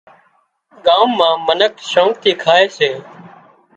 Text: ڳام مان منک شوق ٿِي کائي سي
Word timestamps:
ڳام 0.85 1.07
مان 1.17 1.35
منک 1.45 1.73
شوق 1.91 2.13
ٿِي 2.21 2.31
کائي 2.43 2.65
سي 2.77 2.89